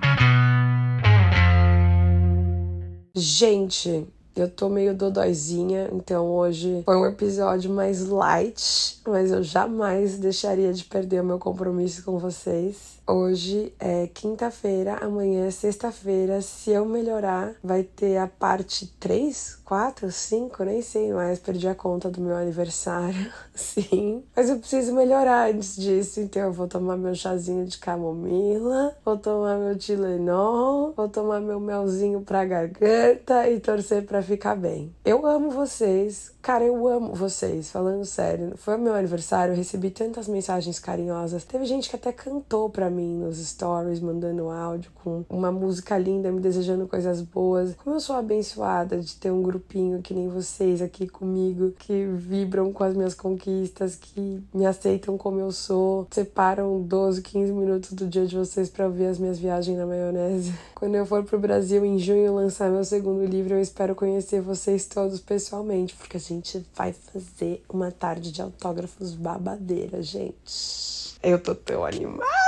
Gente, 3.14 4.06
Eu 4.38 4.48
tô 4.48 4.68
meio 4.68 4.94
dodóizinha, 4.94 5.90
então 5.92 6.30
hoje 6.30 6.82
foi 6.84 6.96
um 6.96 7.06
episódio 7.06 7.72
mais 7.72 8.06
light, 8.06 9.00
mas 9.04 9.32
eu 9.32 9.42
jamais 9.42 10.16
deixaria 10.16 10.72
de 10.72 10.84
perder 10.84 11.22
o 11.22 11.24
meu 11.24 11.40
compromisso 11.40 12.04
com 12.04 12.20
vocês. 12.20 12.98
Hoje 13.04 13.72
é 13.80 14.06
quinta-feira, 14.06 14.98
amanhã 15.00 15.46
é 15.46 15.50
sexta-feira. 15.50 16.42
Se 16.42 16.70
eu 16.70 16.84
melhorar, 16.84 17.54
vai 17.64 17.82
ter 17.82 18.18
a 18.18 18.28
parte 18.28 18.86
3, 19.00 19.60
4, 19.64 20.12
5, 20.12 20.64
nem 20.64 20.82
sei 20.82 21.10
mais, 21.12 21.38
perdi 21.38 21.66
a 21.66 21.74
conta 21.74 22.10
do 22.10 22.20
meu 22.20 22.36
aniversário. 22.36 23.32
Sim, 23.54 24.22
mas 24.36 24.50
eu 24.50 24.58
preciso 24.58 24.94
melhorar 24.94 25.50
antes 25.50 25.74
disso, 25.74 26.20
então 26.20 26.42
eu 26.42 26.52
vou 26.52 26.68
tomar 26.68 26.98
meu 26.98 27.14
chazinho 27.14 27.64
de 27.64 27.78
camomila, 27.78 28.94
vou 29.02 29.16
tomar 29.16 29.56
meu 29.56 29.76
Tilenol, 29.76 30.92
vou 30.94 31.08
tomar 31.08 31.40
meu 31.40 31.58
melzinho 31.58 32.20
pra 32.20 32.44
garganta 32.44 33.48
e 33.48 33.58
torcer 33.58 34.04
pra 34.04 34.20
ficar 34.28 34.54
bem. 34.54 34.94
Eu 35.04 35.26
amo 35.26 35.50
vocês, 35.50 36.30
cara, 36.42 36.64
eu 36.64 36.86
amo 36.86 37.14
vocês, 37.14 37.70
falando 37.70 38.04
sério. 38.04 38.52
Foi 38.56 38.76
o 38.76 38.78
meu 38.78 38.94
aniversário, 38.94 39.52
eu 39.52 39.56
recebi 39.56 39.90
tantas 39.90 40.28
mensagens 40.28 40.78
carinhosas. 40.78 41.44
Teve 41.44 41.64
gente 41.64 41.88
que 41.88 41.96
até 41.96 42.12
cantou 42.12 42.68
mim 42.68 42.90
mim 42.90 43.18
nos 43.18 43.38
stories, 43.38 44.00
mandando 44.00 44.50
áudio 44.50 44.90
com 45.02 45.24
uma 45.28 45.50
música 45.50 45.96
linda, 45.96 46.30
me 46.30 46.40
desejando 46.40 46.86
coisas 46.86 47.22
boas. 47.22 47.74
Como 47.82 47.96
eu 47.96 48.00
sou 48.00 48.16
abençoada 48.16 48.98
de 48.98 49.16
ter 49.16 49.30
um 49.30 49.42
grupinho 49.42 50.02
que 50.02 50.12
nem 50.12 50.28
vocês 50.28 50.82
aqui 50.82 51.08
comigo, 51.08 51.72
que 51.78 52.06
vibram 52.06 52.72
com 52.72 52.84
as 52.84 52.94
minhas 52.94 53.14
conquistas, 53.14 53.96
que 53.96 54.42
me 54.52 54.66
aceitam 54.66 55.16
como 55.16 55.40
eu 55.40 55.50
sou, 55.50 56.06
separam 56.10 56.80
12, 56.82 57.22
15 57.22 57.52
minutos 57.52 57.92
do 57.92 58.06
dia 58.06 58.26
de 58.26 58.36
vocês 58.36 58.68
para 58.68 58.86
ouvir 58.86 59.06
as 59.06 59.18
minhas 59.18 59.38
viagens 59.38 59.76
na 59.76 59.86
maionese. 59.86 60.52
Quando 60.74 60.94
eu 60.94 61.06
for 61.06 61.24
pro 61.24 61.38
Brasil 61.38 61.84
em 61.84 61.98
junho 61.98 62.34
lançar 62.34 62.70
meu 62.70 62.84
segundo 62.84 63.24
livro, 63.24 63.54
eu 63.54 63.60
espero 63.60 63.94
conhecer 63.94 64.17
vocês 64.40 64.86
todos 64.86 65.20
pessoalmente, 65.20 65.94
porque 65.94 66.16
a 66.16 66.20
gente 66.20 66.64
vai 66.74 66.92
fazer 66.92 67.62
uma 67.68 67.90
tarde 67.90 68.32
de 68.32 68.42
autógrafos 68.42 69.14
babadeira, 69.14 70.02
gente. 70.02 71.16
Eu 71.22 71.42
tô 71.42 71.54
tão 71.54 71.84
animada! 71.84 72.47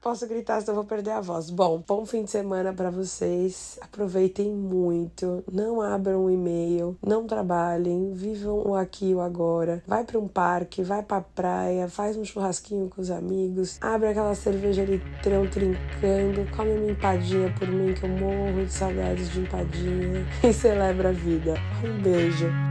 Posso 0.00 0.26
gritar, 0.26 0.60
senão 0.60 0.72
eu 0.72 0.76
vou 0.76 0.84
perder 0.84 1.10
a 1.10 1.20
voz. 1.20 1.50
Bom, 1.50 1.82
bom 1.86 2.06
fim 2.06 2.24
de 2.24 2.30
semana 2.30 2.72
para 2.72 2.90
vocês. 2.90 3.78
Aproveitem 3.82 4.50
muito. 4.50 5.44
Não 5.52 5.82
abram 5.82 6.24
o 6.24 6.30
e-mail, 6.30 6.96
não 7.06 7.26
trabalhem, 7.26 8.14
vivam 8.14 8.66
o 8.66 8.74
aqui 8.74 9.14
o 9.14 9.20
agora. 9.20 9.82
Vai 9.86 10.04
para 10.04 10.18
um 10.18 10.26
parque, 10.26 10.82
vai 10.82 11.02
pra 11.02 11.20
praia, 11.20 11.86
faz 11.86 12.16
um 12.16 12.24
churrasquinho 12.24 12.88
com 12.88 13.02
os 13.02 13.10
amigos, 13.10 13.78
abre 13.82 14.08
aquela 14.08 14.34
cerveja 14.34 14.84
litrão 14.84 15.46
trincando, 15.50 16.50
come 16.56 16.72
uma 16.72 16.90
empadinha 16.92 17.54
por 17.58 17.68
mim 17.68 17.92
que 17.92 18.04
eu 18.04 18.08
morro 18.08 18.64
de 18.64 18.72
saudades 18.72 19.30
de 19.30 19.40
empadinha 19.40 20.26
e 20.42 20.52
celebra 20.52 21.10
a 21.10 21.12
vida. 21.12 21.54
Um 21.84 22.02
beijo. 22.02 22.69